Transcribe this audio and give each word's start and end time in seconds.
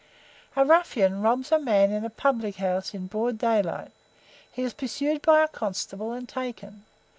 "A 0.55 0.65
ruffian 0.65 1.21
robs 1.21 1.51
a 1.51 1.59
man 1.59 1.91
in 1.91 2.03
a 2.03 2.09
public 2.09 2.55
house, 2.55 2.95
in 2.95 3.05
broad 3.05 3.37
daylight. 3.37 3.91
He 4.51 4.63
is 4.63 4.73
pursued 4.73 5.21
by 5.21 5.43
a 5.43 5.47
constable 5.47 6.11
and 6.11 6.27
taken. 6.27 6.85